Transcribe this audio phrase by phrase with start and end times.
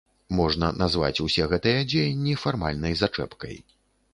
[0.37, 3.55] Можна называць усе гэтыя дзеянні фармальнай зачэпкай.